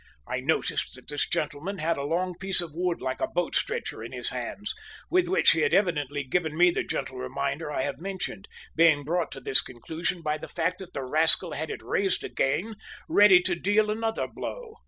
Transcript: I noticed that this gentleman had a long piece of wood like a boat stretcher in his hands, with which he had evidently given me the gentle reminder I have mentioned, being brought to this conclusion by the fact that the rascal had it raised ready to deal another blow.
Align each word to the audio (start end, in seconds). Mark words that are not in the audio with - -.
I 0.27 0.39
noticed 0.39 0.95
that 0.95 1.09
this 1.09 1.29
gentleman 1.29 1.77
had 1.77 1.95
a 1.95 2.01
long 2.03 2.33
piece 2.33 2.59
of 2.59 2.71
wood 2.73 3.01
like 3.03 3.21
a 3.21 3.27
boat 3.27 3.53
stretcher 3.53 4.03
in 4.03 4.13
his 4.13 4.29
hands, 4.29 4.73
with 5.11 5.27
which 5.27 5.51
he 5.51 5.59
had 5.59 5.75
evidently 5.75 6.23
given 6.23 6.57
me 6.57 6.71
the 6.71 6.83
gentle 6.83 7.19
reminder 7.19 7.69
I 7.71 7.83
have 7.83 7.99
mentioned, 7.99 8.47
being 8.75 9.03
brought 9.03 9.31
to 9.33 9.39
this 9.39 9.61
conclusion 9.61 10.23
by 10.23 10.39
the 10.39 10.47
fact 10.49 10.79
that 10.79 10.93
the 10.93 11.03
rascal 11.03 11.51
had 11.51 11.69
it 11.69 11.83
raised 11.83 12.25
ready 13.07 13.41
to 13.41 13.53
deal 13.55 13.91
another 13.91 14.27
blow. 14.27 14.73